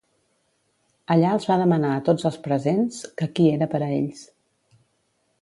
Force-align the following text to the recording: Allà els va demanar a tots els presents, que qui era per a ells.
Allà 1.15 1.33
els 1.37 1.45
va 1.49 1.57
demanar 1.63 1.91
a 1.97 2.01
tots 2.07 2.25
els 2.31 2.39
presents, 2.49 2.99
que 3.21 3.29
qui 3.37 3.47
era 3.59 3.69
per 3.75 3.83
a 3.83 3.93
ells. 4.01 4.27